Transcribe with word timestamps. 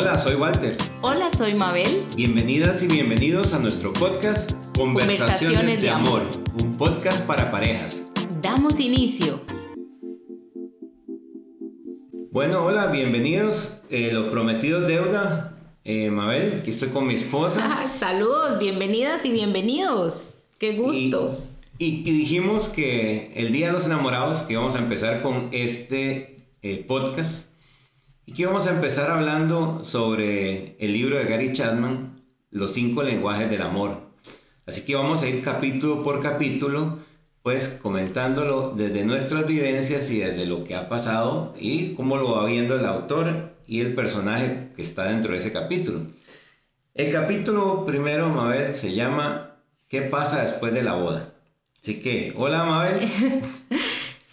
Hola, 0.00 0.16
soy 0.16 0.36
Walter. 0.36 0.76
Hola, 1.02 1.28
soy 1.28 1.54
Mabel. 1.54 2.04
Bienvenidas 2.14 2.84
y 2.84 2.86
bienvenidos 2.86 3.52
a 3.52 3.58
nuestro 3.58 3.92
podcast 3.92 4.52
Conversaciones, 4.76 5.82
de, 5.82 5.90
amor, 5.90 6.22
un 6.62 6.76
podcast 6.76 7.26
para 7.26 7.50
parejas. 7.50 8.06
Damos 8.40 8.78
inicio. 8.78 9.40
Bueno, 12.30 12.64
hola, 12.64 12.92
bienvenidos. 12.92 13.80
Eh, 13.90 14.12
lo 14.12 14.30
prometido 14.30 14.82
deuda. 14.82 15.58
Eh, 15.82 16.12
Mabel, 16.12 16.60
aquí 16.60 16.70
estoy 16.70 16.90
con 16.90 17.04
mi 17.04 17.14
esposa. 17.14 17.88
saludos, 17.92 18.60
bienvenidas 18.60 19.24
y 19.24 19.32
bienvenidos. 19.32 20.44
Qué 20.60 20.76
gusto. 20.76 21.40
Y, 21.78 22.04
dijimos 22.04 22.68
que 22.68 23.32
el 23.34 23.50
Día 23.50 23.66
de 23.66 23.72
los 23.72 23.86
Enamorados, 23.86 24.42
que 24.42 24.54
vamos 24.54 24.76
a 24.76 24.78
empezar 24.78 25.22
con 25.22 25.48
este 25.50 26.46
eh, 26.62 26.84
podcast, 26.86 27.47
y 28.28 28.32
que 28.32 28.44
vamos 28.44 28.66
a 28.66 28.72
empezar 28.72 29.10
hablando 29.10 29.82
sobre 29.82 30.76
el 30.78 30.92
libro 30.92 31.16
de 31.16 31.24
Gary 31.24 31.50
Chapman, 31.54 32.20
Los 32.50 32.74
cinco 32.74 33.02
lenguajes 33.02 33.48
del 33.48 33.62
amor. 33.62 34.02
Así 34.66 34.82
que 34.82 34.94
vamos 34.94 35.22
a 35.22 35.28
ir 35.28 35.40
capítulo 35.40 36.02
por 36.02 36.20
capítulo, 36.20 36.98
pues 37.42 37.68
comentándolo 37.68 38.74
desde 38.76 39.06
nuestras 39.06 39.46
vivencias 39.46 40.10
y 40.10 40.18
desde 40.18 40.44
lo 40.44 40.62
que 40.62 40.74
ha 40.74 40.90
pasado 40.90 41.54
y 41.58 41.94
cómo 41.94 42.18
lo 42.18 42.32
va 42.32 42.44
viendo 42.44 42.78
el 42.78 42.84
autor 42.84 43.54
y 43.66 43.80
el 43.80 43.94
personaje 43.94 44.72
que 44.76 44.82
está 44.82 45.04
dentro 45.04 45.32
de 45.32 45.38
ese 45.38 45.50
capítulo. 45.50 46.02
El 46.92 47.10
capítulo 47.10 47.86
primero, 47.86 48.28
Mabel, 48.28 48.76
se 48.76 48.92
llama 48.92 49.56
¿Qué 49.88 50.02
pasa 50.02 50.42
después 50.42 50.74
de 50.74 50.82
la 50.82 50.96
boda? 50.96 51.32
Así 51.80 52.02
que, 52.02 52.34
hola 52.36 52.64
Mabel. 52.64 53.08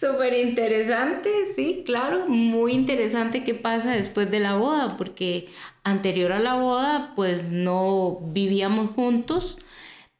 Súper 0.06 0.34
interesante, 0.34 1.30
sí, 1.54 1.82
claro, 1.84 2.28
muy 2.28 2.72
interesante 2.72 3.42
qué 3.42 3.54
pasa 3.54 3.90
después 3.90 4.30
de 4.30 4.38
la 4.38 4.56
boda, 4.56 4.96
porque 4.96 5.48
anterior 5.82 6.30
a 6.30 6.38
la 6.38 6.54
boda 6.54 7.12
pues 7.16 7.50
no 7.50 8.20
vivíamos 8.22 8.90
juntos, 8.92 9.58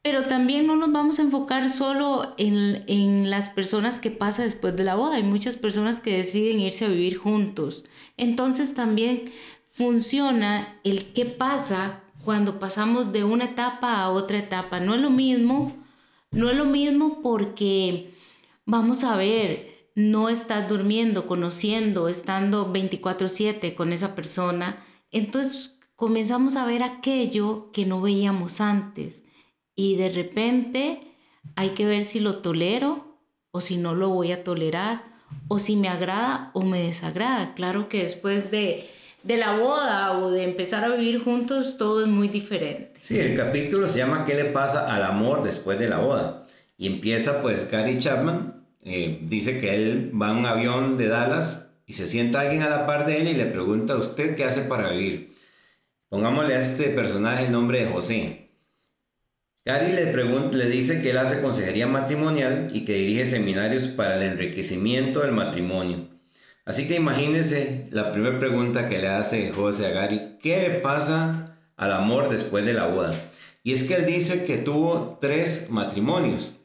pero 0.01 0.25
también 0.25 0.67
no 0.67 0.75
nos 0.75 0.91
vamos 0.91 1.19
a 1.19 1.21
enfocar 1.21 1.69
solo 1.69 2.33
en, 2.37 2.83
en 2.87 3.29
las 3.29 3.49
personas 3.49 3.99
que 3.99 4.11
pasa 4.11 4.43
después 4.43 4.75
de 4.75 4.83
la 4.83 4.95
boda, 4.95 5.15
hay 5.15 5.23
muchas 5.23 5.55
personas 5.55 6.01
que 6.01 6.17
deciden 6.17 6.59
irse 6.59 6.85
a 6.85 6.89
vivir 6.89 7.15
juntos, 7.15 7.85
entonces 8.17 8.73
también 8.73 9.31
funciona 9.69 10.79
el 10.83 11.13
qué 11.13 11.25
pasa 11.25 12.01
cuando 12.25 12.59
pasamos 12.59 13.13
de 13.13 13.23
una 13.23 13.45
etapa 13.45 14.01
a 14.01 14.09
otra 14.09 14.37
etapa, 14.37 14.81
no 14.81 14.95
es 14.95 14.99
lo 14.99 15.11
mismo, 15.11 15.77
no 16.31 16.49
es 16.49 16.57
lo 16.57 16.65
mismo 16.65 17.21
porque 17.21 18.09
vamos 18.65 19.05
a 19.05 19.15
ver, 19.15 19.76
no 19.97 20.29
estás 20.29 20.69
durmiendo, 20.69 21.25
conociendo, 21.25 22.07
estando 22.07 22.71
24/7 22.71 23.73
con 23.73 23.91
esa 23.91 24.13
persona, 24.13 24.77
entonces 25.09 25.79
comenzamos 25.95 26.55
a 26.55 26.67
ver 26.67 26.83
aquello 26.83 27.71
que 27.71 27.87
no 27.87 27.99
veíamos 27.99 28.61
antes 28.61 29.23
y 29.75 29.95
de 29.95 30.09
repente 30.09 31.01
hay 31.55 31.69
que 31.69 31.87
ver 31.87 32.03
si 32.03 32.19
lo 32.19 32.43
tolero 32.43 33.17
o 33.49 33.59
si 33.59 33.77
no 33.77 33.95
lo 33.95 34.09
voy 34.09 34.31
a 34.31 34.43
tolerar 34.43 35.01
o 35.47 35.57
si 35.57 35.75
me 35.75 35.89
agrada 35.89 36.51
o 36.53 36.61
me 36.61 36.83
desagrada. 36.83 37.55
Claro 37.55 37.89
que 37.89 38.03
después 38.03 38.51
de, 38.51 38.87
de 39.23 39.37
la 39.37 39.57
boda 39.57 40.19
o 40.19 40.29
de 40.29 40.43
empezar 40.43 40.83
a 40.83 40.95
vivir 40.95 41.23
juntos 41.23 41.79
todo 41.79 42.03
es 42.03 42.07
muy 42.07 42.27
diferente. 42.27 42.99
Sí, 43.01 43.19
el 43.19 43.35
capítulo 43.35 43.87
se 43.87 43.97
llama 43.97 44.25
¿Qué 44.25 44.35
le 44.35 44.45
pasa 44.45 44.93
al 44.93 45.01
amor 45.01 45.41
después 45.43 45.79
de 45.79 45.89
la 45.89 45.97
boda? 45.97 46.45
Y 46.77 46.85
empieza 46.85 47.41
pues 47.41 47.71
Gary 47.71 47.97
Chapman, 47.97 48.56
eh, 48.89 49.19
dice 49.21 49.59
que 49.59 49.75
él 49.75 50.11
va 50.19 50.31
en 50.31 50.37
un 50.37 50.45
avión 50.45 50.95
de 50.97 51.09
Dallas 51.09 51.73
y 51.85 51.93
se 51.93 52.07
sienta 52.07 52.39
alguien 52.39 52.61
a 52.61 52.69
la 52.69 52.85
par 52.85 53.05
de 53.05 53.17
él 53.17 53.27
y 53.27 53.33
le 53.33 53.47
pregunta 53.47 53.93
a 53.93 53.97
usted 53.97 54.37
qué 54.37 54.45
hace 54.45 54.61
para 54.61 54.91
vivir. 54.91 55.35
Pongámosle 56.07 56.55
a 56.55 56.59
este 56.61 56.89
personaje 56.91 57.47
el 57.47 57.51
nombre 57.51 57.83
de 57.83 57.91
José. 57.91 58.49
Gary 59.65 59.91
le, 59.91 60.07
pregunta, 60.07 60.55
le 60.55 60.69
dice 60.69 61.01
que 61.01 61.09
él 61.09 61.17
hace 61.17 61.41
consejería 61.41 61.85
matrimonial 61.85 62.71
y 62.73 62.85
que 62.85 62.93
dirige 62.93 63.25
seminarios 63.25 63.89
para 63.89 64.15
el 64.15 64.23
enriquecimiento 64.23 65.19
del 65.19 65.33
matrimonio. 65.33 66.07
Así 66.63 66.87
que 66.87 66.95
imagínese 66.95 67.87
la 67.91 68.13
primera 68.13 68.39
pregunta 68.39 68.87
que 68.87 68.99
le 68.99 69.09
hace 69.09 69.51
José 69.51 69.87
a 69.87 69.89
Gary, 69.89 70.37
¿qué 70.41 70.61
le 70.61 70.69
pasa 70.79 71.57
al 71.75 71.91
amor 71.91 72.29
después 72.29 72.65
de 72.65 72.71
la 72.71 72.87
boda? 72.87 73.13
Y 73.63 73.73
es 73.73 73.83
que 73.83 73.95
él 73.95 74.05
dice 74.05 74.45
que 74.45 74.55
tuvo 74.55 75.17
tres 75.19 75.67
matrimonios 75.71 76.56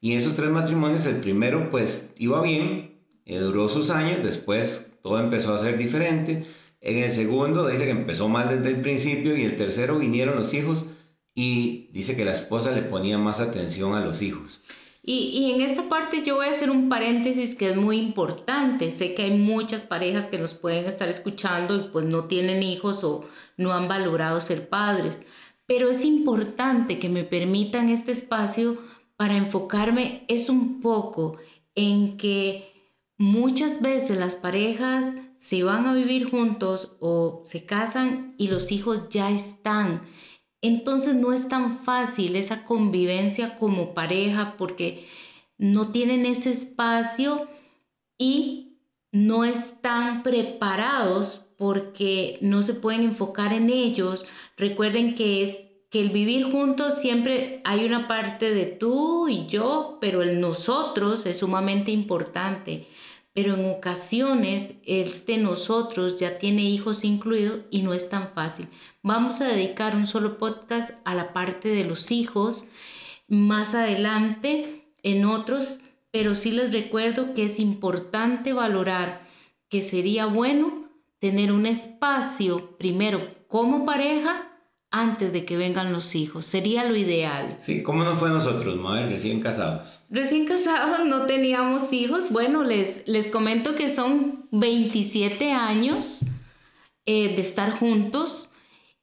y 0.00 0.14
esos 0.14 0.34
tres 0.34 0.50
matrimonios, 0.50 1.04
el 1.06 1.16
primero 1.16 1.70
pues 1.70 2.14
iba 2.16 2.40
bien, 2.42 3.00
eh, 3.26 3.38
duró 3.38 3.68
sus 3.68 3.90
años, 3.90 4.24
después 4.24 4.92
todo 5.02 5.20
empezó 5.20 5.54
a 5.54 5.58
ser 5.58 5.76
diferente. 5.76 6.44
En 6.80 7.04
el 7.04 7.12
segundo 7.12 7.68
dice 7.68 7.84
que 7.84 7.90
empezó 7.90 8.28
mal 8.28 8.48
desde 8.48 8.74
el 8.74 8.80
principio 8.80 9.36
y 9.36 9.44
el 9.44 9.56
tercero 9.56 9.98
vinieron 9.98 10.36
los 10.36 10.54
hijos 10.54 10.86
y 11.34 11.90
dice 11.92 12.16
que 12.16 12.24
la 12.24 12.32
esposa 12.32 12.72
le 12.72 12.82
ponía 12.82 13.18
más 13.18 13.40
atención 13.40 13.94
a 13.94 14.00
los 14.00 14.22
hijos. 14.22 14.60
Y, 15.02 15.30
y, 15.32 15.52
en 15.52 15.62
esta 15.62 15.88
parte 15.88 16.22
yo 16.22 16.36
voy 16.36 16.46
a 16.46 16.50
hacer 16.50 16.70
un 16.70 16.88
paréntesis 16.88 17.54
que 17.54 17.70
es 17.70 17.76
muy 17.76 17.98
importante. 17.98 18.90
Sé 18.90 19.14
que 19.14 19.22
hay 19.22 19.38
muchas 19.38 19.84
parejas 19.84 20.26
que 20.26 20.38
nos 20.38 20.54
pueden 20.54 20.84
estar 20.84 21.08
escuchando 21.08 21.74
y 21.76 21.88
pues 21.90 22.04
no 22.04 22.24
tienen 22.24 22.62
hijos 22.62 23.02
o 23.02 23.26
no 23.56 23.72
han 23.72 23.88
valorado 23.88 24.40
ser 24.40 24.68
padres. 24.68 25.22
Pero 25.66 25.88
es 25.88 26.04
importante 26.04 26.98
que 26.98 27.08
me 27.08 27.24
permitan 27.24 27.88
este 27.88 28.12
espacio 28.12 28.78
para 29.20 29.36
enfocarme 29.36 30.24
es 30.28 30.48
un 30.48 30.80
poco 30.80 31.36
en 31.74 32.16
que 32.16 32.72
muchas 33.18 33.82
veces 33.82 34.16
las 34.16 34.34
parejas 34.34 35.14
se 35.36 35.62
van 35.62 35.84
a 35.84 35.92
vivir 35.92 36.30
juntos 36.30 36.96
o 37.00 37.42
se 37.44 37.66
casan 37.66 38.34
y 38.38 38.48
los 38.48 38.72
hijos 38.72 39.10
ya 39.10 39.30
están. 39.30 40.00
Entonces 40.62 41.16
no 41.16 41.34
es 41.34 41.48
tan 41.48 41.80
fácil 41.80 42.34
esa 42.34 42.64
convivencia 42.64 43.58
como 43.58 43.92
pareja 43.92 44.54
porque 44.56 45.06
no 45.58 45.92
tienen 45.92 46.24
ese 46.24 46.48
espacio 46.48 47.46
y 48.16 48.78
no 49.12 49.44
están 49.44 50.22
preparados 50.22 51.42
porque 51.58 52.38
no 52.40 52.62
se 52.62 52.72
pueden 52.72 53.02
enfocar 53.02 53.52
en 53.52 53.68
ellos. 53.68 54.24
Recuerden 54.56 55.14
que 55.14 55.42
es 55.42 55.58
que 55.90 56.00
el 56.00 56.10
vivir 56.10 56.44
juntos 56.44 57.00
siempre 57.00 57.60
hay 57.64 57.84
una 57.84 58.06
parte 58.06 58.54
de 58.54 58.66
tú 58.66 59.28
y 59.28 59.46
yo, 59.48 59.98
pero 60.00 60.22
el 60.22 60.40
nosotros 60.40 61.26
es 61.26 61.38
sumamente 61.38 61.90
importante. 61.90 62.86
Pero 63.32 63.54
en 63.54 63.68
ocasiones 63.70 64.76
este 64.86 65.36
nosotros 65.36 66.18
ya 66.18 66.38
tiene 66.38 66.62
hijos 66.62 67.04
incluidos 67.04 67.60
y 67.70 67.82
no 67.82 67.92
es 67.92 68.08
tan 68.08 68.28
fácil. 68.28 68.68
Vamos 69.02 69.40
a 69.40 69.48
dedicar 69.48 69.96
un 69.96 70.06
solo 70.06 70.38
podcast 70.38 70.92
a 71.04 71.14
la 71.14 71.32
parte 71.32 71.68
de 71.68 71.84
los 71.84 72.10
hijos 72.12 72.66
más 73.28 73.74
adelante 73.74 74.84
en 75.02 75.24
otros, 75.24 75.78
pero 76.10 76.34
sí 76.34 76.52
les 76.52 76.72
recuerdo 76.72 77.34
que 77.34 77.44
es 77.44 77.58
importante 77.58 78.52
valorar 78.52 79.26
que 79.68 79.82
sería 79.82 80.26
bueno 80.26 80.88
tener 81.18 81.52
un 81.52 81.66
espacio 81.66 82.76
primero 82.78 83.20
como 83.48 83.84
pareja 83.84 84.49
antes 84.90 85.32
de 85.32 85.44
que 85.44 85.56
vengan 85.56 85.92
los 85.92 86.14
hijos. 86.14 86.46
Sería 86.46 86.84
lo 86.84 86.96
ideal. 86.96 87.56
Sí, 87.58 87.82
¿cómo 87.82 88.04
no 88.04 88.16
fue 88.16 88.30
nosotros, 88.30 88.76
madre, 88.76 89.08
recién 89.08 89.40
casados? 89.40 90.02
Recién 90.10 90.46
casados 90.46 91.06
no 91.06 91.26
teníamos 91.26 91.92
hijos. 91.92 92.30
Bueno, 92.30 92.64
les, 92.64 93.06
les 93.06 93.28
comento 93.28 93.76
que 93.76 93.88
son 93.88 94.48
27 94.50 95.52
años 95.52 96.20
eh, 97.06 97.34
de 97.34 97.40
estar 97.40 97.78
juntos. 97.78 98.48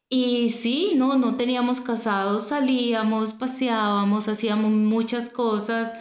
Y 0.09 0.50
sí, 0.50 0.94
no, 0.96 1.18
no 1.18 1.36
teníamos 1.36 1.81
casados, 1.81 2.47
salíamos, 2.47 3.34
paseábamos, 3.34 4.28
hacíamos 4.28 4.72
muchas 4.72 5.30
cosas. 5.30 5.94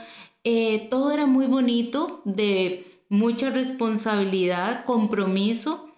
Eh, 0.45 0.89
todo 0.91 1.11
era 1.11 1.27
muy 1.27 1.47
bonito, 1.47 2.23
de 2.25 2.87
mucha 3.09 3.51
responsabilidad, 3.51 4.85
compromiso. 4.85 5.91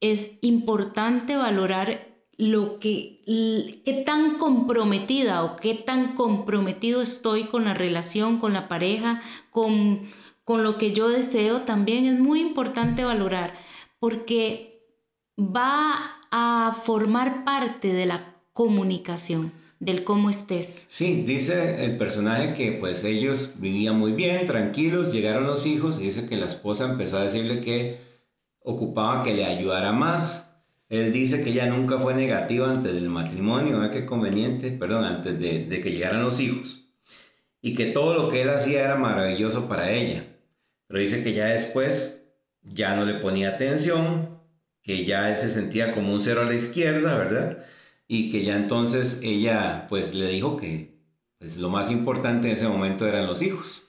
Es 0.00 0.38
importante 0.40 1.36
valorar 1.36 2.11
lo 2.36 2.78
que, 2.78 3.22
qué 3.84 4.02
tan 4.04 4.38
comprometida 4.38 5.44
o 5.44 5.56
qué 5.56 5.74
tan 5.74 6.14
comprometido 6.14 7.02
estoy 7.02 7.44
con 7.44 7.64
la 7.64 7.74
relación, 7.74 8.38
con 8.38 8.52
la 8.52 8.68
pareja, 8.68 9.20
con, 9.50 10.00
con 10.44 10.62
lo 10.62 10.78
que 10.78 10.92
yo 10.92 11.08
deseo, 11.08 11.62
también 11.62 12.06
es 12.06 12.18
muy 12.18 12.40
importante 12.40 13.04
valorar, 13.04 13.54
porque 13.98 14.80
va 15.38 16.18
a 16.30 16.76
formar 16.84 17.44
parte 17.44 17.92
de 17.92 18.06
la 18.06 18.36
comunicación 18.52 19.52
del 19.82 20.04
cómo 20.04 20.30
estés. 20.30 20.86
Sí, 20.88 21.22
dice 21.22 21.84
el 21.84 21.96
personaje 21.96 22.54
que 22.54 22.72
pues 22.72 23.02
ellos 23.02 23.54
vivían 23.56 23.98
muy 23.98 24.12
bien, 24.12 24.46
tranquilos, 24.46 25.12
llegaron 25.12 25.46
los 25.46 25.66
hijos 25.66 26.00
y 26.00 26.04
dice 26.04 26.28
que 26.28 26.36
la 26.36 26.46
esposa 26.46 26.88
empezó 26.88 27.18
a 27.18 27.24
decirle 27.24 27.60
que 27.60 28.00
ocupaba 28.60 29.24
que 29.24 29.34
le 29.34 29.44
ayudara 29.44 29.92
más, 29.92 30.51
él 30.92 31.10
dice 31.10 31.42
que 31.42 31.48
ella 31.48 31.68
nunca 31.68 31.98
fue 31.98 32.12
negativa 32.12 32.70
antes 32.70 32.92
del 32.92 33.08
matrimonio, 33.08 33.78
¿verdad? 33.78 33.90
qué 33.90 34.04
conveniente, 34.04 34.72
perdón, 34.72 35.04
antes 35.04 35.40
de, 35.40 35.64
de, 35.64 35.80
que 35.80 35.90
llegaran 35.90 36.22
los 36.22 36.38
hijos. 36.38 36.84
Y 37.62 37.74
que 37.74 37.86
todo 37.86 38.12
lo 38.12 38.28
que 38.28 38.42
él 38.42 38.50
hacía 38.50 38.84
era 38.84 38.96
maravilloso 38.96 39.68
para 39.68 39.90
ella. 39.90 40.26
Pero 40.86 41.00
dice 41.00 41.24
que 41.24 41.32
ya 41.32 41.46
después 41.46 42.26
ya 42.60 42.94
no 42.94 43.06
le 43.06 43.14
ponía 43.14 43.48
atención, 43.48 44.38
que 44.82 45.06
ya 45.06 45.30
él 45.30 45.38
se 45.38 45.48
sentía 45.48 45.94
como 45.94 46.12
un 46.12 46.20
cero 46.20 46.42
a 46.42 46.44
la 46.44 46.54
izquierda, 46.54 47.16
¿verdad? 47.16 47.64
Y 48.06 48.30
que 48.30 48.44
ya 48.44 48.56
entonces 48.56 49.20
ella 49.22 49.86
pues 49.88 50.12
le 50.12 50.28
dijo 50.28 50.58
que 50.58 50.98
pues, 51.38 51.56
lo 51.56 51.70
más 51.70 51.90
importante 51.90 52.48
en 52.48 52.52
ese 52.52 52.68
momento 52.68 53.06
eran 53.06 53.26
los 53.26 53.40
hijos. 53.40 53.86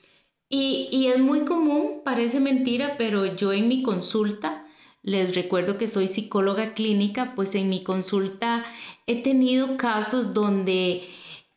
Y, 0.48 0.88
y 0.90 1.08
es 1.08 1.18
muy 1.18 1.44
común, 1.44 2.00
parece 2.02 2.40
mentira, 2.40 2.94
pero 2.96 3.36
yo 3.36 3.52
en 3.52 3.68
mi 3.68 3.82
consulta, 3.82 4.63
les 5.04 5.34
recuerdo 5.34 5.76
que 5.76 5.86
soy 5.86 6.08
psicóloga 6.08 6.72
clínica, 6.72 7.34
pues 7.36 7.54
en 7.54 7.68
mi 7.68 7.84
consulta 7.84 8.64
he 9.06 9.22
tenido 9.22 9.76
casos 9.76 10.32
donde 10.32 11.04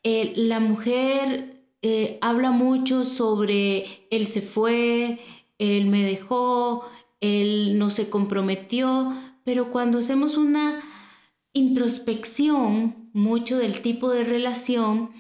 eh, 0.04 0.34
la 0.36 0.60
mujer 0.60 1.64
eh, 1.82 2.18
habla 2.22 2.52
mucho 2.52 3.06
sobre 3.06 4.06
él 4.12 4.28
se 4.28 4.42
fue, 4.42 5.20
él 5.60 5.88
me 5.88 6.04
dejó, 6.04 6.86
él 7.22 7.80
no 7.80 7.90
se 7.90 8.10
comprometió, 8.10 9.14
pero 9.46 9.72
cuando 9.72 10.00
hacemos 10.00 10.36
una 10.36 10.84
introspección 11.54 13.10
mucho 13.14 13.58
del 13.58 13.82
tipo 13.82 14.12
de 14.12 14.26
relación, 14.26 15.12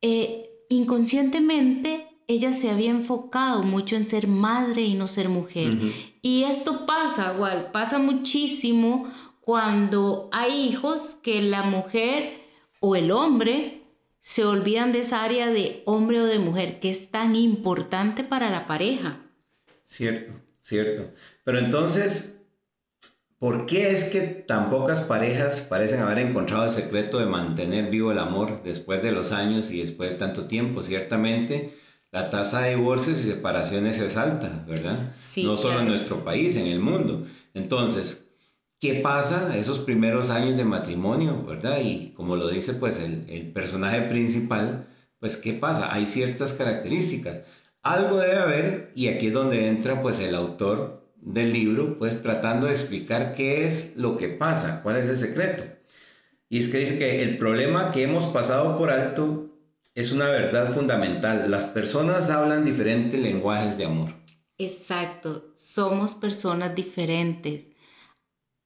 eh, 0.00 0.48
inconscientemente 0.68 2.06
ella 2.26 2.52
se 2.52 2.70
había 2.70 2.90
enfocado 2.90 3.62
mucho 3.62 3.96
en 3.96 4.04
ser 4.04 4.26
madre 4.26 4.82
y 4.82 4.94
no 4.94 5.08
ser 5.08 5.28
mujer. 5.28 5.78
Y 6.22 6.44
esto 6.44 6.86
pasa, 6.86 7.32
igual, 7.34 7.70
pasa 7.72 7.98
muchísimo 7.98 9.10
cuando 9.40 10.28
hay 10.32 10.68
hijos 10.68 11.18
que 11.22 11.42
la 11.42 11.64
mujer 11.64 12.40
o 12.80 12.96
el 12.96 13.10
hombre 13.10 13.82
se 14.18 14.42
olvidan 14.46 14.92
de 14.92 15.00
esa 15.00 15.22
área 15.22 15.50
de 15.50 15.82
hombre 15.84 16.18
o 16.18 16.24
de 16.24 16.38
mujer 16.38 16.80
que 16.80 16.88
es 16.88 17.10
tan 17.10 17.36
importante 17.36 18.24
para 18.24 18.48
la 18.48 18.66
pareja. 18.66 19.20
Cierto, 19.84 20.32
cierto. 20.60 21.12
Pero 21.44 21.58
entonces, 21.58 22.40
¿por 23.38 23.66
qué 23.66 23.90
es 23.90 24.04
que 24.04 24.20
tan 24.20 24.70
pocas 24.70 25.02
parejas 25.02 25.60
parecen 25.60 26.00
haber 26.00 26.20
encontrado 26.20 26.64
el 26.64 26.70
secreto 26.70 27.18
de 27.18 27.26
mantener 27.26 27.90
vivo 27.90 28.12
el 28.12 28.18
amor 28.18 28.62
después 28.62 29.02
de 29.02 29.12
los 29.12 29.32
años 29.32 29.70
y 29.70 29.80
después 29.80 30.08
de 30.08 30.16
tanto 30.16 30.46
tiempo? 30.46 30.82
Ciertamente, 30.82 31.74
la 32.14 32.30
tasa 32.30 32.60
de 32.60 32.76
divorcios 32.76 33.18
y 33.18 33.24
separaciones 33.24 33.98
es 33.98 34.16
alta, 34.16 34.64
¿verdad? 34.68 35.12
Sí, 35.18 35.42
no 35.42 35.56
solo 35.56 35.80
en 35.80 35.88
nuestro 35.88 36.22
país, 36.22 36.56
en 36.56 36.68
el 36.68 36.78
mundo. 36.78 37.26
Entonces, 37.54 38.30
¿qué 38.78 39.00
pasa 39.00 39.56
esos 39.56 39.80
primeros 39.80 40.30
años 40.30 40.56
de 40.56 40.64
matrimonio, 40.64 41.44
¿verdad? 41.44 41.80
Y 41.82 42.12
como 42.12 42.36
lo 42.36 42.48
dice 42.48 42.74
pues 42.74 43.00
el, 43.00 43.24
el 43.28 43.50
personaje 43.50 44.02
principal, 44.02 44.86
pues 45.18 45.36
¿qué 45.36 45.54
pasa? 45.54 45.92
Hay 45.92 46.06
ciertas 46.06 46.52
características. 46.52 47.40
Algo 47.82 48.18
debe 48.18 48.38
haber 48.38 48.92
y 48.94 49.08
aquí 49.08 49.26
es 49.26 49.32
donde 49.32 49.66
entra 49.66 50.00
pues 50.00 50.20
el 50.20 50.36
autor 50.36 51.10
del 51.16 51.52
libro, 51.52 51.98
pues 51.98 52.22
tratando 52.22 52.68
de 52.68 52.74
explicar 52.74 53.34
qué 53.34 53.66
es 53.66 53.96
lo 53.96 54.16
que 54.16 54.28
pasa, 54.28 54.84
cuál 54.84 54.98
es 54.98 55.08
el 55.08 55.16
secreto. 55.16 55.64
Y 56.48 56.60
es 56.60 56.68
que 56.68 56.78
dice 56.78 56.96
que 56.96 57.24
el 57.24 57.38
problema 57.38 57.90
que 57.90 58.04
hemos 58.04 58.26
pasado 58.26 58.78
por 58.78 58.90
alto 58.90 59.53
es 59.94 60.12
una 60.12 60.26
verdad 60.26 60.72
fundamental. 60.72 61.50
Las 61.50 61.66
personas 61.66 62.30
hablan 62.30 62.64
diferentes 62.64 63.20
lenguajes 63.20 63.78
de 63.78 63.84
amor. 63.84 64.14
Exacto, 64.58 65.52
somos 65.56 66.14
personas 66.14 66.74
diferentes, 66.74 67.72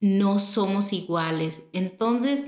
no 0.00 0.38
somos 0.38 0.92
iguales. 0.92 1.64
Entonces, 1.72 2.44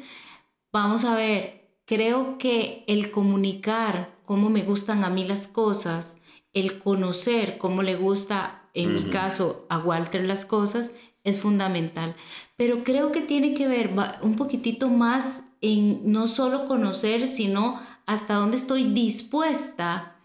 vamos 0.72 1.04
a 1.04 1.16
ver, 1.16 1.70
creo 1.86 2.38
que 2.38 2.84
el 2.86 3.10
comunicar 3.10 4.18
cómo 4.24 4.50
me 4.50 4.62
gustan 4.62 5.04
a 5.04 5.10
mí 5.10 5.24
las 5.24 5.48
cosas, 5.48 6.16
el 6.52 6.78
conocer 6.78 7.58
cómo 7.58 7.82
le 7.82 7.96
gusta, 7.96 8.68
en 8.74 8.94
mi 8.94 9.10
caso, 9.10 9.66
a 9.68 9.78
Walter 9.78 10.24
las 10.24 10.44
cosas, 10.44 10.92
es 11.24 11.40
fundamental. 11.40 12.14
Pero 12.56 12.84
creo 12.84 13.10
que 13.10 13.20
tiene 13.22 13.54
que 13.54 13.68
ver 13.68 13.90
un 14.22 14.36
poquitito 14.36 14.88
más 14.88 15.44
en 15.60 16.12
no 16.12 16.26
solo 16.26 16.66
conocer, 16.66 17.28
sino 17.28 17.80
hasta 18.06 18.34
dónde 18.34 18.56
estoy 18.56 18.84
dispuesta 18.92 20.16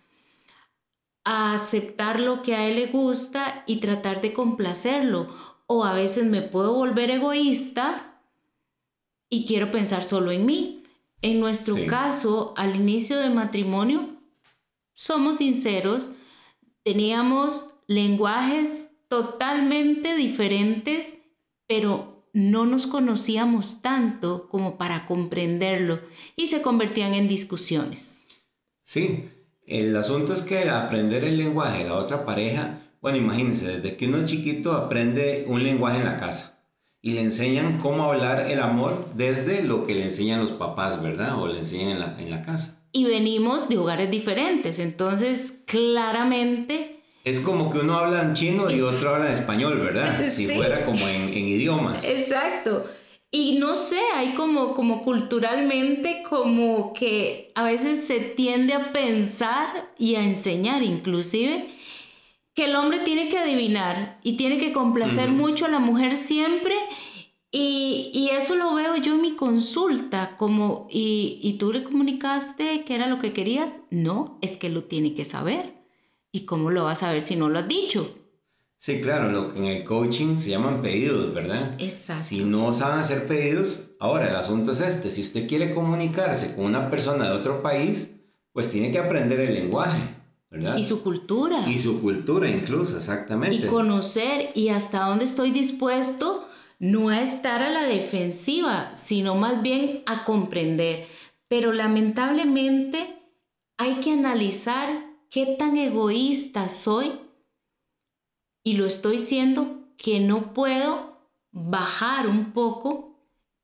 a 1.24 1.54
aceptar 1.54 2.20
lo 2.20 2.44
que 2.44 2.56
a 2.56 2.68
él 2.68 2.76
le 2.76 2.88
gusta 2.88 3.64
y 3.66 3.78
tratar 3.78 4.22
de 4.22 4.34
complacerlo. 4.34 5.28
O 5.68 5.84
a 5.84 5.94
veces 5.94 6.26
me 6.26 6.42
puedo 6.42 6.74
volver 6.74 7.10
egoísta 7.10 8.22
y 9.30 9.46
quiero 9.46 9.72
pensar 9.72 10.04
solo 10.04 10.32
en 10.32 10.46
mí. 10.46 10.84
En 11.22 11.40
nuestro 11.40 11.76
caso, 11.88 12.54
al 12.56 12.76
inicio 12.76 13.18
del 13.18 13.34
matrimonio, 13.34 14.16
somos 14.94 15.38
sinceros, 15.38 16.12
teníamos 16.84 17.74
lenguajes 17.88 18.92
totalmente 19.08 20.16
diferentes, 20.16 21.16
pero 21.68 22.15
no 22.36 22.66
nos 22.66 22.86
conocíamos 22.86 23.82
tanto 23.82 24.50
como 24.50 24.78
para 24.78 25.06
comprenderlo 25.06 26.02
y 26.36 26.48
se 26.48 26.62
convertían 26.62 27.14
en 27.14 27.30
discusiones. 27.30 28.28
Sí, 28.84 29.30
el 29.66 29.96
asunto 29.96 30.34
es 30.34 30.42
que 30.42 30.70
aprender 30.70 31.24
el 31.24 31.38
lenguaje 31.38 31.84
de 31.84 31.90
la 31.90 31.96
otra 31.96 32.26
pareja, 32.26 32.82
bueno, 33.02 33.18
imagínense, 33.18 33.80
desde 33.80 33.96
que 33.96 34.08
uno 34.08 34.18
es 34.18 34.26
chiquito 34.26 34.74
aprende 34.74 35.46
un 35.48 35.64
lenguaje 35.64 35.98
en 35.98 36.04
la 36.04 36.18
casa 36.18 36.62
y 37.02 37.14
le 37.14 37.22
enseñan 37.22 37.80
cómo 37.80 38.04
hablar 38.04 38.52
el 38.52 38.60
amor 38.60 39.08
desde 39.16 39.64
lo 39.64 39.86
que 39.86 39.96
le 39.96 40.04
enseñan 40.04 40.42
los 40.42 40.52
papás, 40.52 41.02
¿verdad? 41.02 41.42
O 41.42 41.48
le 41.48 41.60
enseñan 41.60 41.92
en 41.92 42.00
la, 42.02 42.20
en 42.20 42.30
la 42.30 42.42
casa. 42.42 42.86
Y 42.92 43.06
venimos 43.06 43.70
de 43.70 43.78
hogares 43.78 44.12
diferentes, 44.12 44.80
entonces 44.80 45.64
claramente 45.66 46.95
es 47.26 47.40
como 47.40 47.72
que 47.72 47.80
uno 47.80 47.98
habla 47.98 48.22
en 48.22 48.34
chino 48.36 48.70
y 48.70 48.82
otro 48.82 49.16
habla 49.16 49.26
en 49.26 49.34
español, 49.34 49.80
¿verdad? 49.80 50.24
Si 50.32 50.48
fuera 50.48 50.86
como 50.86 51.06
en, 51.08 51.34
idiomas. 51.36 52.06
Exacto. 52.06 52.86
Y 53.32 53.58
no 53.58 53.76
sé, 53.76 54.00
hay 54.14 54.36
como, 54.36 54.76
como 54.76 55.04
culturalmente 55.04 56.24
como 56.30 56.94
que 56.94 57.52
a 57.56 57.64
veces 57.64 58.06
se 58.06 58.20
tiende 58.20 58.74
a 58.74 58.94
pensar 58.94 59.92
y 59.98 60.16
a 60.16 60.24
enseñar 60.24 60.84
inclusive 60.84 61.68
que 62.54 62.66
el 62.66 62.76
hombre 62.76 63.00
tiene 63.00 63.28
que 63.28 63.40
adivinar 63.40 64.20
y 64.24 64.38
tiene 64.38 64.60
que 64.60 64.72
complacer 64.72 65.30
mucho 65.30 65.66
a 65.66 65.70
la 65.70 65.80
mujer 65.80 66.18
siempre. 66.18 66.76
Y, 67.52 68.12
y, 68.14 68.30
eso 68.30 68.56
lo 68.56 68.76
veo 68.76 68.98
yo 68.98 69.16
en 69.16 69.22
mi 69.22 69.36
consulta, 69.36 70.36
como, 70.36 70.88
¿y, 70.92 71.40
¿y 71.42 71.54
tú 71.54 71.72
le 71.72 71.84
comunicaste 71.84 72.84
que 72.84 72.96
era 72.96 73.08
lo 73.08 73.20
que 73.20 73.32
querías? 73.32 73.80
No, 73.92 74.38
es 74.42 74.58
que 74.58 74.70
lo 74.70 74.84
tiene 74.84 75.16
que 75.16 75.24
saber. 75.24 75.85
¿Y 76.36 76.42
cómo 76.42 76.70
lo 76.70 76.84
vas 76.84 77.02
a 77.02 77.14
ver 77.14 77.22
si 77.22 77.38
no 77.38 77.48
lo 77.48 77.60
has 77.60 77.68
dicho? 77.70 78.14
Sí, 78.78 79.00
claro, 79.00 79.32
lo 79.32 79.54
que 79.54 79.58
en 79.58 79.66
el 79.68 79.86
coaching 79.86 80.36
se 80.36 80.50
llaman 80.50 80.82
pedidos, 80.82 81.34
¿verdad? 81.34 81.74
Exacto. 81.80 82.26
Si 82.26 82.44
no 82.44 82.74
saben 82.74 83.00
hacer 83.00 83.26
pedidos, 83.26 83.92
ahora 84.02 84.28
el 84.28 84.36
asunto 84.36 84.74
es 84.74 84.82
este, 84.82 85.10
si 85.10 85.22
usted 85.22 85.48
quiere 85.48 85.74
comunicarse 85.74 86.54
con 86.54 86.66
una 86.66 86.90
persona 86.90 87.30
de 87.30 87.38
otro 87.38 87.62
país, 87.62 88.18
pues 88.52 88.70
tiene 88.70 88.92
que 88.92 89.00
aprender 89.00 89.40
el 89.40 89.54
lenguaje, 89.54 90.02
¿verdad? 90.50 90.76
Y 90.76 90.84
su 90.84 91.02
cultura. 91.02 91.70
Y 91.70 91.78
su 91.78 92.02
cultura 92.02 92.50
incluso, 92.50 92.98
exactamente. 92.98 93.68
Y 93.68 93.70
conocer 93.70 94.50
y 94.56 94.68
hasta 94.68 95.06
dónde 95.06 95.24
estoy 95.24 95.52
dispuesto 95.52 96.50
no 96.80 97.08
a 97.08 97.22
estar 97.22 97.64
a 97.64 97.70
la 97.70 97.84
defensiva, 97.84 98.92
sino 98.98 99.36
más 99.36 99.62
bien 99.62 100.04
a 100.06 100.26
comprender. 100.26 101.08
Pero 101.48 101.72
lamentablemente 101.72 103.22
hay 103.78 104.02
que 104.02 104.12
analizar 104.12 105.15
qué 105.36 105.58
tan 105.60 105.76
egoísta 105.76 106.70
soy 106.70 107.12
y 108.64 108.78
lo 108.78 108.86
estoy 108.86 109.20
siendo 109.20 109.90
que 109.98 110.22
no 110.22 110.54
puedo 110.54 111.18
bajar 111.52 112.30
un 112.30 112.54
poco 112.54 113.20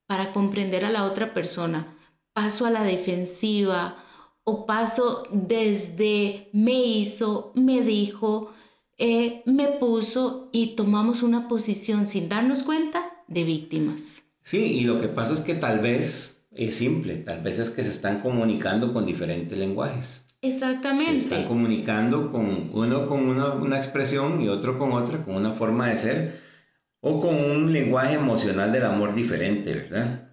para 0.06 0.34
comprender 0.34 0.84
a 0.84 0.90
la 0.90 1.06
otra 1.06 1.34
persona. 1.34 1.96
Paso 2.34 2.66
a 2.66 2.72
la 2.72 2.84
defensiva 2.84 3.96
o 4.44 4.66
paso 4.66 5.24
desde 5.32 6.50
me 6.51 6.74
hizo, 6.74 7.54
me 7.56 7.80
dijo, 7.80 8.51
eh, 8.98 9.42
me 9.46 9.70
puso 9.70 10.50
y 10.51 10.75
tomamos 10.75 11.24
una 11.24 11.48
posición 11.48 12.06
sin 12.06 12.28
darnos 12.28 12.63
cuenta 12.63 13.24
de 13.30 13.46
víctimas. 13.46 14.24
Sí, 14.44 14.58
y 14.58 14.82
lo 14.82 15.00
que 15.00 15.08
pasa 15.08 15.34
es 15.34 15.40
que 15.40 15.56
tal 15.56 15.80
vez 15.80 16.44
es 16.51 16.75
simple, 16.75 17.16
tal 17.16 17.42
vez 17.42 17.60
es 17.60 17.70
que 17.70 17.82
se 17.82 17.92
están 17.92 18.20
comunicando 18.20 18.92
con 18.92 19.06
diferentes 19.06 19.58
lenguajes. 19.58 20.25
Exactamente. 20.42 21.20
Se 21.20 21.26
están 21.26 21.48
comunicando 21.48 22.32
con 22.32 22.70
uno 22.74 23.06
con 23.06 23.28
una, 23.28 23.78
expresión 23.78 24.42
y 24.42 24.48
otro 24.48 24.80
con 24.80 24.92
otra, 24.94 25.24
con 25.24 25.36
una 25.36 25.54
forma 25.54 25.90
de 25.90 25.98
ser 25.98 26.42
o 27.00 27.20
con 27.20 27.36
un 27.36 27.72
lenguaje 27.72 28.16
emocional 28.16 28.72
del 28.72 28.86
amor 28.86 29.14
diferente, 29.14 29.74
¿verdad? 29.74 30.30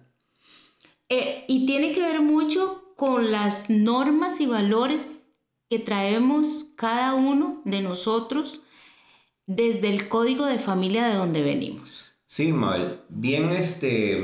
Eh, 1.09 1.45
y 1.47 1.65
tiene 1.65 1.91
que 1.91 2.01
ver 2.01 2.21
mucho 2.21 2.93
con 2.95 3.31
las 3.31 3.69
normas 3.69 4.39
y 4.39 4.45
valores 4.45 5.21
que 5.69 5.79
traemos 5.79 6.71
cada 6.75 7.13
uno 7.13 7.61
de 7.65 7.81
nosotros 7.81 8.61
desde 9.45 9.89
el 9.89 10.07
código 10.07 10.45
de 10.45 10.59
familia 10.59 11.07
de 11.07 11.15
donde 11.15 11.41
venimos. 11.41 12.13
Sí, 12.25 12.51
Mabel. 12.51 13.01
Bien, 13.09 13.49
este, 13.49 14.17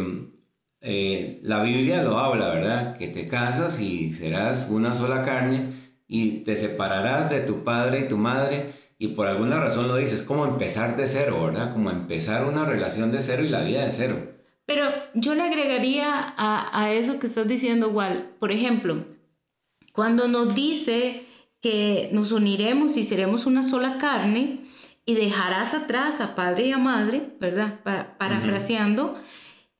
eh, 0.86 1.40
la 1.42 1.64
Biblia 1.64 2.04
lo 2.04 2.20
habla, 2.20 2.50
¿verdad? 2.50 2.98
Que 2.98 3.08
te 3.08 3.28
casas 3.28 3.80
y 3.80 4.14
serás 4.14 4.68
una 4.70 4.94
sola 4.94 5.26
carne 5.26 5.74
y 6.08 6.44
te 6.44 6.56
separarás 6.56 7.30
de 7.30 7.42
tu 7.42 7.64
padre 7.64 8.02
y 8.02 8.08
tu 8.08 8.18
madre 8.18 8.72
y 8.98 9.10
por 9.10 9.28
alguna 9.28 9.60
razón 9.60 9.88
lo 9.88 9.98
dices, 9.98 10.22
como 10.22 10.46
empezar 10.46 10.96
de 10.96 11.08
cero, 11.08 11.44
¿verdad? 11.44 11.74
Como 11.74 11.90
empezar 11.90 12.46
una 12.46 12.66
relación 12.66 13.12
de 13.12 13.22
cero 13.22 13.44
y 13.44 13.50
la 13.50 13.62
vida 13.62 13.84
de 13.84 13.92
cero. 13.92 14.32
Pero 14.66 14.86
yo 15.14 15.36
le 15.36 15.44
agregaría 15.44 16.34
a, 16.38 16.84
a 16.84 16.94
eso 16.94 17.20
que 17.20 17.28
estás 17.28 17.48
diciendo, 17.48 17.90
igual, 17.90 18.32
por 18.40 18.52
ejemplo, 18.52 19.06
cuando 19.92 20.28
nos 20.28 20.56
dice 20.56 21.26
que 21.62 22.10
nos 22.12 22.32
uniremos 22.32 22.96
y 22.96 23.04
seremos 23.04 23.46
una 23.46 23.64
sola 23.64 23.98
carne 23.98 24.62
y 25.06 25.16
dejarás 25.16 25.74
atrás 25.74 26.22
a 26.22 26.36
padre 26.36 26.68
y 26.68 26.72
a 26.72 26.78
madre, 26.78 27.36
¿verdad? 27.40 27.80
Para, 27.84 28.18
parafraseando, 28.18 29.16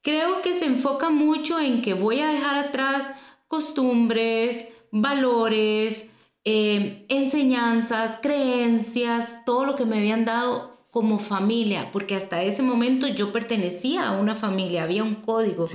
creo 0.06 0.44
que 0.44 0.54
se 0.54 0.66
enfoca 0.66 1.10
mucho 1.10 1.60
en 1.60 1.82
que 1.82 1.96
voy 1.96 2.20
a 2.20 2.30
dejar 2.30 2.58
atrás 2.58 3.10
costumbres, 3.48 4.70
valores, 4.92 6.12
eh, 6.44 7.08
enseñanzas, 7.10 8.20
creencias, 8.22 9.44
todo 9.46 9.66
lo 9.66 9.76
que 9.76 9.86
me 9.86 9.98
habían 9.98 10.24
dado 10.24 10.78
como 10.92 11.18
familia, 11.18 11.90
porque 11.92 12.16
hasta 12.16 12.44
ese 12.44 12.62
momento 12.62 13.08
yo 13.08 13.34
pertenecía 13.34 14.08
a 14.08 14.12
una 14.12 14.36
familia, 14.36 14.84
había 14.84 15.04
un 15.04 15.16
código. 15.16 15.66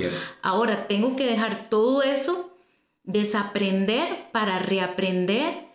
Ahora 0.43 0.87
tengo 0.87 1.17
que 1.17 1.27
dejar 1.27 1.69
todo 1.69 2.05
eso, 2.05 2.55
desaprender 3.03 4.31
para 4.31 4.61
reaprender 4.61 5.67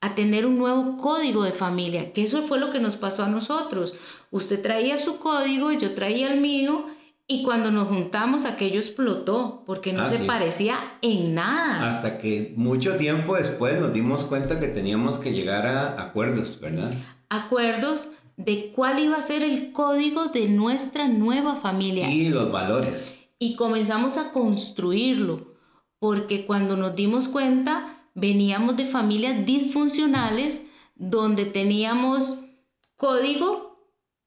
a 0.00 0.14
tener 0.14 0.46
un 0.46 0.56
nuevo 0.56 0.98
código 0.98 1.42
de 1.42 1.52
familia, 1.52 2.12
que 2.12 2.22
eso 2.22 2.42
fue 2.42 2.60
lo 2.60 2.70
que 2.70 2.78
nos 2.78 2.94
pasó 2.94 3.24
a 3.24 3.28
nosotros. 3.28 3.96
Usted 4.30 4.62
traía 4.62 5.00
su 5.00 5.18
código, 5.18 5.72
yo 5.72 5.94
traía 5.94 6.32
el 6.32 6.40
mío, 6.40 6.86
y 7.26 7.42
cuando 7.42 7.70
nos 7.70 7.88
juntamos, 7.88 8.44
aquello 8.44 8.78
explotó, 8.78 9.62
porque 9.66 9.94
no 9.94 10.02
ah, 10.02 10.10
se 10.10 10.24
parecía 10.24 10.98
en 11.00 11.34
nada. 11.34 11.88
Hasta 11.88 12.18
que 12.18 12.52
mucho 12.56 12.96
tiempo 12.96 13.36
después 13.36 13.80
nos 13.80 13.94
dimos 13.94 14.24
cuenta 14.24 14.60
que 14.60 14.68
teníamos 14.68 15.18
que 15.18 15.32
llegar 15.32 15.66
a 15.66 16.02
acuerdos, 16.02 16.60
¿verdad? 16.60 16.92
Acuerdos 17.30 18.10
de 18.36 18.72
cuál 18.72 18.98
iba 18.98 19.16
a 19.16 19.22
ser 19.22 19.42
el 19.42 19.72
código 19.72 20.26
de 20.26 20.48
nuestra 20.48 21.08
nueva 21.08 21.56
familia. 21.56 22.10
Y 22.10 22.28
los 22.28 22.52
valores. 22.52 23.18
Y 23.38 23.56
comenzamos 23.56 24.18
a 24.18 24.30
construirlo, 24.30 25.54
porque 25.98 26.44
cuando 26.44 26.76
nos 26.76 26.94
dimos 26.94 27.28
cuenta, 27.28 28.06
veníamos 28.14 28.76
de 28.76 28.84
familias 28.84 29.46
disfuncionales 29.46 30.66
donde 30.94 31.46
teníamos 31.46 32.40
código 32.96 33.73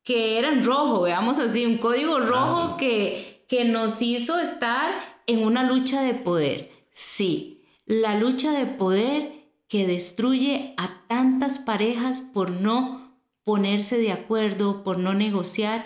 que 0.08 0.40
eran 0.40 0.64
rojo, 0.64 1.02
veamos 1.02 1.38
así, 1.38 1.66
un 1.66 1.80
código 1.80 2.16
ah, 2.16 2.22
rojo 2.22 2.78
que, 2.78 3.44
que 3.50 3.66
nos 3.66 4.02
hizo 4.02 4.40
estar 4.40 4.90
en 5.26 5.44
una 5.44 5.64
lucha 5.64 6.02
de 6.02 6.14
poder. 6.14 6.72
Sí, 6.92 7.66
la 7.86 8.16
lucha 8.16 8.54
de 8.54 8.68
poder 8.68 9.34
que 9.68 9.86
destruye 9.86 10.74
a 10.78 11.06
tantas 11.10 11.60
parejas 11.60 12.22
por 12.22 12.52
no 12.52 13.20
ponerse 13.44 13.98
de 13.98 14.14
acuerdo, 14.14 14.86
por 14.86 14.98
no 14.98 15.14
negociar. 15.14 15.84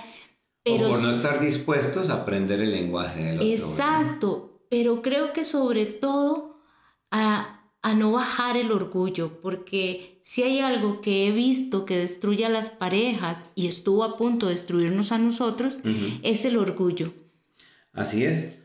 Pero, 0.62 0.90
o 0.90 0.92
por 0.92 1.02
no 1.02 1.10
estar 1.10 1.40
dispuestos 1.40 2.12
a 2.12 2.22
aprender 2.22 2.62
el 2.62 2.74
lenguaje 2.74 3.24
del 3.24 3.38
otro. 3.38 3.48
Exacto, 3.48 4.62
pero 4.70 5.02
creo 5.02 5.34
que 5.34 5.46
sobre 5.46 5.88
todo 5.88 6.62
a, 7.10 7.61
a 7.82 7.94
no 7.94 8.12
bajar 8.12 8.58
el 8.58 8.72
orgullo, 8.72 9.42
porque 9.42 10.20
si 10.22 10.44
hay 10.44 10.60
algo 10.60 11.02
que 11.02 11.28
he 11.28 11.32
visto 11.32 11.86
que 11.86 11.98
destruye 11.98 12.46
a 12.46 12.50
las 12.50 12.70
parejas 12.70 13.48
y 13.56 13.68
estuvo 13.68 14.04
a 14.04 14.18
punto 14.18 14.46
de 14.48 14.54
destruirnos 14.54 15.12
a 15.12 15.18
nosotros, 15.18 15.80
es 16.22 16.46
el 16.46 16.58
orgullo. 16.58 17.14
Así 17.94 18.24
es. 18.24 18.58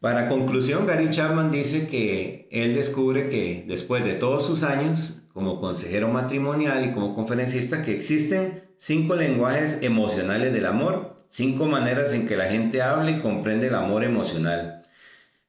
Para 0.00 0.28
conclusión, 0.28 0.86
Gary 0.86 1.08
Chapman 1.10 1.50
dice 1.50 1.88
que 1.88 2.48
él 2.50 2.74
descubre 2.74 3.28
que 3.28 3.64
después 3.66 4.04
de 4.04 4.14
todos 4.14 4.44
sus 4.44 4.64
años 4.64 5.22
como 5.32 5.60
consejero 5.60 6.08
matrimonial 6.08 6.84
y 6.84 6.92
como 6.92 7.14
conferencista, 7.14 7.82
que 7.82 7.96
existen 7.96 8.64
cinco 8.76 9.16
lenguajes 9.16 9.78
emocionales 9.82 10.52
del 10.52 10.66
amor, 10.66 11.24
cinco 11.28 11.66
maneras 11.66 12.12
en 12.12 12.26
que 12.26 12.36
la 12.36 12.46
gente 12.48 12.82
habla 12.82 13.12
y 13.12 13.20
comprende 13.20 13.68
el 13.68 13.74
amor 13.74 14.04
emocional. 14.04 14.84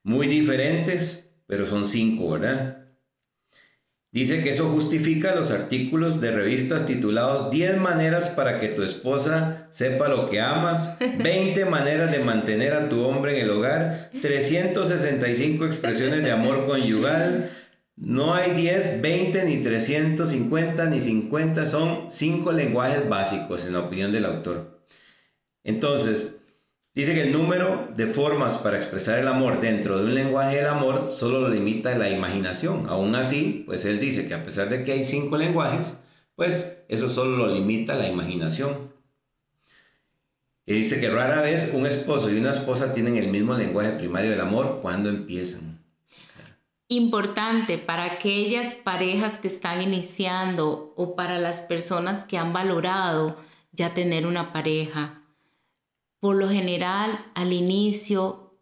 Muy 0.02 0.26
diferentes, 0.26 1.34
pero 1.46 1.66
son 1.66 1.86
cinco, 1.86 2.30
¿verdad? 2.30 2.73
Dice 4.14 4.44
que 4.44 4.50
eso 4.50 4.68
justifica 4.68 5.34
los 5.34 5.50
artículos 5.50 6.20
de 6.20 6.30
revistas 6.30 6.86
titulados 6.86 7.50
10 7.50 7.78
maneras 7.78 8.28
para 8.28 8.60
que 8.60 8.68
tu 8.68 8.84
esposa 8.84 9.66
sepa 9.70 10.06
lo 10.08 10.30
que 10.30 10.40
amas, 10.40 10.96
20 11.00 11.64
maneras 11.64 12.12
de 12.12 12.20
mantener 12.20 12.74
a 12.74 12.88
tu 12.88 13.02
hombre 13.02 13.36
en 13.36 13.42
el 13.42 13.50
hogar, 13.50 14.10
365 14.22 15.66
expresiones 15.66 16.22
de 16.22 16.30
amor 16.30 16.64
conyugal. 16.64 17.50
No 17.96 18.34
hay 18.34 18.52
10, 18.52 19.02
20, 19.02 19.44
ni 19.46 19.56
350, 19.64 20.86
ni 20.90 21.00
50, 21.00 21.66
son 21.66 22.08
5 22.08 22.52
lenguajes 22.52 23.08
básicos 23.08 23.66
en 23.66 23.72
la 23.72 23.80
opinión 23.80 24.12
del 24.12 24.26
autor. 24.26 24.80
Entonces, 25.64 26.36
Dice 26.94 27.12
que 27.12 27.22
el 27.22 27.32
número 27.32 27.88
de 27.96 28.06
formas 28.06 28.58
para 28.58 28.76
expresar 28.76 29.18
el 29.18 29.26
amor 29.26 29.60
dentro 29.60 29.98
de 29.98 30.04
un 30.04 30.14
lenguaje 30.14 30.58
del 30.58 30.68
amor 30.68 31.10
solo 31.10 31.40
lo 31.40 31.48
limita 31.48 31.98
la 31.98 32.08
imaginación. 32.08 32.88
Aún 32.88 33.16
así, 33.16 33.64
pues 33.66 33.84
él 33.84 33.98
dice 33.98 34.28
que 34.28 34.34
a 34.34 34.44
pesar 34.44 34.68
de 34.68 34.84
que 34.84 34.92
hay 34.92 35.04
cinco 35.04 35.36
lenguajes, 35.36 35.98
pues 36.36 36.84
eso 36.88 37.08
solo 37.08 37.36
lo 37.36 37.52
limita 37.52 37.96
la 37.96 38.06
imaginación. 38.06 38.92
Dice 40.66 41.00
que 41.00 41.10
rara 41.10 41.40
vez 41.40 41.72
un 41.74 41.84
esposo 41.84 42.30
y 42.30 42.38
una 42.38 42.50
esposa 42.50 42.94
tienen 42.94 43.16
el 43.16 43.26
mismo 43.26 43.54
lenguaje 43.54 43.90
primario 43.90 44.30
del 44.30 44.40
amor 44.40 44.78
cuando 44.80 45.08
empiezan. 45.08 45.84
Importante 46.86 47.76
para 47.76 48.04
aquellas 48.04 48.76
parejas 48.76 49.38
que 49.38 49.48
están 49.48 49.82
iniciando 49.82 50.94
o 50.96 51.16
para 51.16 51.40
las 51.40 51.60
personas 51.60 52.22
que 52.24 52.38
han 52.38 52.52
valorado 52.52 53.36
ya 53.72 53.94
tener 53.94 54.26
una 54.26 54.52
pareja 54.52 55.23
por 56.24 56.36
lo 56.36 56.48
general, 56.48 57.22
al 57.34 57.52
inicio 57.52 58.56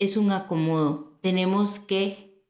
es 0.00 0.16
un 0.16 0.32
acomodo. 0.32 1.16
Tenemos 1.22 1.78
que 1.78 2.42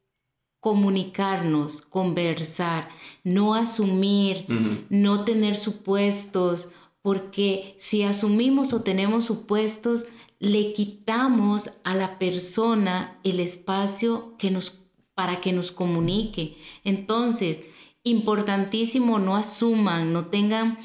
comunicarnos, 0.58 1.82
conversar, 1.82 2.88
no 3.24 3.52
asumir, 3.52 4.46
no 4.88 5.26
tener 5.26 5.54
supuestos, 5.54 6.70
porque 7.02 7.74
si 7.76 8.04
asumimos 8.04 8.72
o 8.72 8.80
tenemos 8.80 9.26
supuestos, 9.26 10.06
le 10.38 10.72
quitamos 10.72 11.72
a 11.84 11.94
la 11.94 12.18
persona 12.18 13.20
el 13.24 13.40
espacio 13.40 14.34
que 14.38 14.50
nos, 14.50 14.78
para 15.12 15.42
que 15.42 15.52
nos 15.52 15.72
comunique. 15.72 16.56
Entonces, 16.84 17.64
importantísimo, 18.02 19.18
no 19.18 19.36
asuman, 19.36 20.14
no 20.14 20.28
tengan 20.28 20.78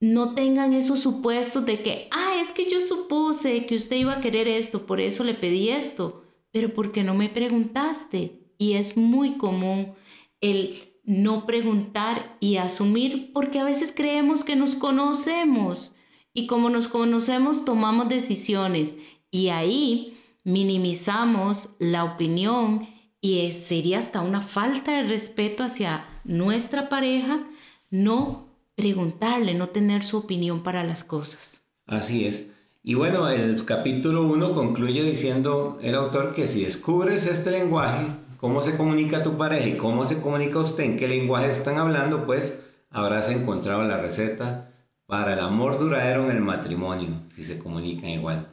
no 0.00 0.34
tengan 0.34 0.72
esos 0.72 1.00
supuestos 1.00 1.66
de 1.66 1.82
que, 1.82 2.08
ah, 2.10 2.40
es 2.40 2.52
que 2.52 2.68
yo 2.68 2.80
supuse 2.80 3.66
que 3.66 3.76
usted 3.76 3.96
iba 3.96 4.14
a 4.14 4.20
querer 4.20 4.48
esto, 4.48 4.86
por 4.86 5.00
eso 5.00 5.24
le 5.24 5.34
pedí 5.34 5.68
esto, 5.68 6.24
pero 6.50 6.72
¿por 6.74 6.90
qué 6.90 7.04
no 7.04 7.14
me 7.14 7.28
preguntaste? 7.28 8.40
Y 8.56 8.72
es 8.72 8.96
muy 8.96 9.36
común 9.36 9.92
el 10.40 10.90
no 11.04 11.46
preguntar 11.46 12.36
y 12.40 12.56
asumir 12.56 13.32
porque 13.32 13.58
a 13.58 13.64
veces 13.64 13.92
creemos 13.94 14.44
que 14.44 14.56
nos 14.56 14.74
conocemos 14.74 15.92
y 16.32 16.46
como 16.46 16.70
nos 16.70 16.88
conocemos 16.88 17.64
tomamos 17.64 18.08
decisiones 18.08 18.96
y 19.30 19.48
ahí 19.48 20.16
minimizamos 20.44 21.70
la 21.78 22.04
opinión 22.04 22.88
y 23.20 23.50
sería 23.52 23.98
hasta 23.98 24.20
una 24.20 24.40
falta 24.40 24.92
de 24.92 25.02
respeto 25.04 25.64
hacia 25.64 26.06
nuestra 26.24 26.88
pareja 26.88 27.46
no 27.90 28.49
preguntarle, 28.80 29.52
no 29.52 29.66
tener 29.66 30.02
su 30.02 30.16
opinión 30.16 30.62
para 30.62 30.82
las 30.84 31.04
cosas. 31.04 31.62
Así 31.86 32.26
es. 32.26 32.48
Y 32.82 32.94
bueno, 32.94 33.28
el 33.28 33.66
capítulo 33.66 34.22
1 34.22 34.52
concluye 34.54 35.02
diciendo 35.02 35.78
el 35.82 35.94
autor 35.94 36.32
que 36.32 36.48
si 36.48 36.64
descubres 36.64 37.26
este 37.26 37.50
lenguaje, 37.50 38.06
cómo 38.38 38.62
se 38.62 38.78
comunica 38.78 39.22
tu 39.22 39.36
pareja 39.36 39.68
y 39.68 39.76
cómo 39.76 40.06
se 40.06 40.22
comunica 40.22 40.60
usted, 40.60 40.84
en 40.84 40.96
qué 40.96 41.08
lenguaje 41.08 41.50
están 41.50 41.76
hablando, 41.76 42.24
pues 42.24 42.60
habrás 42.88 43.30
encontrado 43.30 43.84
la 43.84 43.98
receta 43.98 44.72
para 45.04 45.34
el 45.34 45.40
amor 45.40 45.78
duradero 45.78 46.30
en 46.30 46.38
el 46.38 46.42
matrimonio, 46.42 47.20
si 47.30 47.44
se 47.44 47.58
comunican 47.58 48.08
igual. 48.08 48.48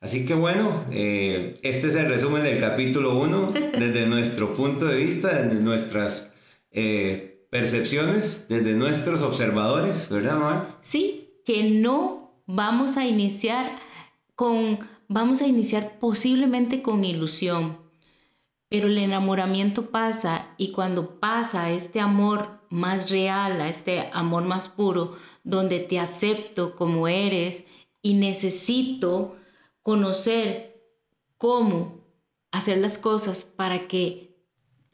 Así 0.00 0.24
que 0.24 0.32
bueno, 0.32 0.86
eh, 0.90 1.58
este 1.62 1.88
es 1.88 1.96
el 1.96 2.08
resumen 2.08 2.44
del 2.44 2.58
capítulo 2.60 3.18
1 3.18 3.52
desde 3.78 4.06
nuestro 4.06 4.54
punto 4.54 4.86
de 4.86 4.96
vista, 4.96 5.36
desde 5.36 5.60
nuestras... 5.60 6.32
Eh, 6.70 7.35
percepciones 7.50 8.46
desde 8.48 8.74
nuestros 8.74 9.22
observadores, 9.22 10.08
¿verdad? 10.10 10.68
Sí, 10.80 11.40
que 11.44 11.70
no 11.70 12.42
vamos 12.46 12.96
a 12.96 13.06
iniciar 13.06 13.76
con, 14.34 14.78
vamos 15.08 15.42
a 15.42 15.46
iniciar 15.46 15.98
posiblemente 15.98 16.82
con 16.82 17.04
ilusión, 17.04 17.78
pero 18.68 18.88
el 18.88 18.98
enamoramiento 18.98 19.90
pasa 19.90 20.54
y 20.56 20.72
cuando 20.72 21.20
pasa 21.20 21.70
este 21.70 22.00
amor 22.00 22.60
más 22.68 23.10
real, 23.10 23.60
a 23.60 23.68
este 23.68 24.10
amor 24.12 24.44
más 24.44 24.68
puro, 24.68 25.16
donde 25.44 25.78
te 25.80 26.00
acepto 26.00 26.74
como 26.74 27.06
eres 27.08 27.66
y 28.02 28.14
necesito 28.14 29.36
conocer 29.82 30.82
cómo 31.36 32.00
hacer 32.50 32.78
las 32.78 32.98
cosas 32.98 33.44
para 33.44 33.86
que 33.86 34.25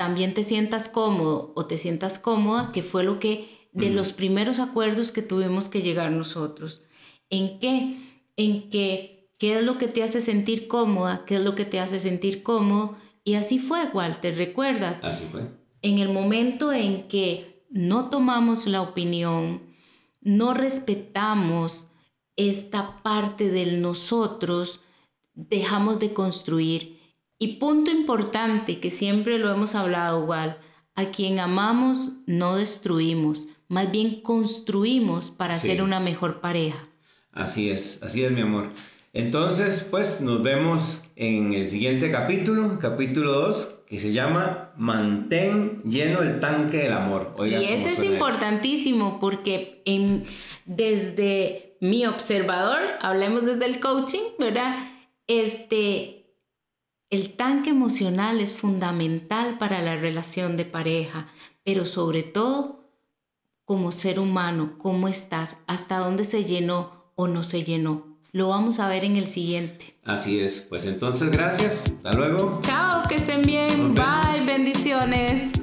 también 0.02 0.35
te 0.35 0.42
sientas 0.42 0.88
cómodo 0.88 1.52
o 1.54 1.66
te 1.66 1.78
sientas 1.78 2.18
cómoda, 2.18 2.73
que 2.73 2.82
fue 2.82 3.04
lo 3.04 3.21
que 3.21 3.68
de 3.71 3.88
los 3.88 4.11
primeros 4.11 4.59
acuerdos 4.59 5.12
que 5.12 5.23
tuvimos 5.23 5.68
que 5.68 5.80
llegar 5.80 6.11
nosotros. 6.11 6.82
¿En 7.30 7.61
qué? 7.61 7.99
En 8.37 8.68
que, 8.68 9.30
¿qué 9.38 9.61
es 9.61 9.64
lo 9.64 9.78
que 9.78 9.87
te 9.87 10.02
hace 10.02 10.21
sentir 10.21 10.66
cómoda? 10.66 11.25
¿Qué 11.25 11.37
es 11.37 11.44
lo 11.44 11.54
que 11.54 11.64
te 11.64 11.78
hace 11.78 12.00
sentir 12.00 12.42
cómodo? 12.42 12.97
Y 13.23 13.35
así 13.35 13.61
fue, 13.61 13.90
Walter, 13.94 14.37
¿recuerdas? 14.37 15.04
Así 15.04 15.25
fue. 15.30 15.42
En 15.82 16.00
el 16.00 16.09
momento 16.09 16.73
en 16.73 17.06
que 17.06 17.64
no 17.71 18.11
tomamos 18.11 18.66
la 18.66 18.82
opinión, 18.82 19.62
no 20.21 20.52
respetamos 20.52 21.87
esta 22.35 22.97
parte 23.04 23.50
del 23.50 23.80
nosotros, 23.80 24.80
dejamos 25.35 26.00
de 26.00 26.12
construir. 26.12 27.01
Y 27.43 27.55
punto 27.55 27.91
importante 27.91 28.79
que 28.79 28.93
siempre 28.93 29.37
lo 29.37 29.53
hemos 29.53 29.75
hablado, 29.75 30.23
igual, 30.23 30.59
a 30.95 31.07
quien 31.07 31.41
amamos 31.41 32.13
no 32.25 32.55
destruimos, 32.55 33.49
más 33.67 33.91
bien 33.91 34.21
construimos 34.21 35.33
para 35.33 35.59
ser 35.59 35.83
una 35.83 35.99
mejor 35.99 36.41
pareja. 36.41 36.79
Así 37.33 37.69
es, 37.69 38.01
así 38.05 38.23
es 38.23 38.31
mi 38.31 38.43
amor. 38.43 38.71
Entonces, 39.13 39.89
pues 39.91 40.21
nos 40.21 40.41
vemos 40.41 41.03
en 41.17 41.53
el 41.53 41.69
siguiente 41.69 42.13
capítulo, 42.13 42.79
capítulo 42.79 43.33
2, 43.33 43.87
que 43.89 43.99
se 43.99 44.13
llama 44.13 44.71
Mantén 44.77 45.83
lleno 45.83 46.23
el 46.23 46.39
tanque 46.39 46.77
del 46.77 46.93
amor. 46.93 47.35
y 47.45 47.55
ese 47.55 47.89
es 47.89 48.05
importantísimo 48.05 49.19
porque 49.19 49.83
en, 49.85 50.23
desde 50.65 51.77
mi 51.81 52.07
observador, 52.07 52.79
hablemos 53.01 53.45
desde 53.45 53.65
el 53.65 53.81
coaching, 53.81 54.37
¿verdad? 54.39 54.77
Este, 55.27 56.22
el 57.12 57.35
tanque 57.35 57.69
emocional 57.69 58.40
es 58.40 58.54
fundamental 58.54 59.59
para 59.59 59.83
la 59.83 59.97
relación 59.97 60.57
de 60.57 60.64
pareja, 60.64 61.28
pero 61.62 61.85
sobre 61.85 62.23
todo 62.23 62.88
como 63.66 63.92
ser 63.92 64.19
humano, 64.19 64.76
cómo 64.78 65.09
estás, 65.09 65.59
hasta 65.66 65.99
dónde 65.99 66.25
se 66.25 66.45
llenó 66.45 67.12
o 67.14 67.28
no 67.28 67.42
se 67.42 67.64
llenó. 67.64 68.16
Lo 68.33 68.49
vamos 68.49 68.81
a 68.81 68.88
ver 68.88 69.04
en 69.04 69.16
el 69.16 69.28
siguiente. 69.28 69.95
Así 70.04 70.40
es. 70.40 70.62
Pues 70.62 70.87
entonces, 70.87 71.31
gracias. 71.31 71.85
Hasta 71.97 72.14
luego. 72.14 72.61
Chao, 72.62 73.07
que 73.07 73.16
estén 73.16 73.42
bien. 73.42 73.95
Bye. 73.95 75.62